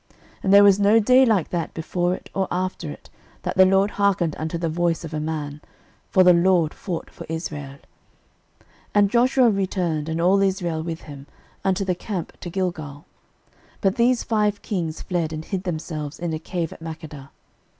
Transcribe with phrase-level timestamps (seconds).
[0.03, 3.11] 06:010:014 And there was no day like that before it or after it,
[3.43, 5.61] that the LORD hearkened unto the voice of a man:
[6.09, 7.75] for the LORD fought for Israel.
[7.75, 7.77] 06:010:015
[8.95, 11.27] And Joshua returned, and all Israel with him,
[11.63, 13.05] unto the camp to Gilgal.
[13.53, 17.29] 06:010:016 But these five kings fled, and hid themselves in a cave at Makkedah.